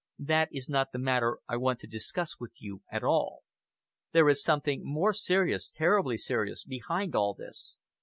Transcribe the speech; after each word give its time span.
"That 0.17 0.49
is 0.51 0.67
not 0.67 0.91
the 0.91 0.97
matter 0.97 1.37
I 1.47 1.57
want 1.57 1.79
to 1.81 1.85
discuss 1.87 2.39
with 2.39 2.59
you 2.59 2.81
at 2.91 3.03
all. 3.03 3.43
There 4.13 4.29
is 4.29 4.41
something 4.41 4.81
more 4.83 5.13
serious, 5.13 5.69
terribly 5.69 6.17
serious, 6.17 6.63
behind 6.65 7.13
all 7.15 7.35
this. 7.35 7.77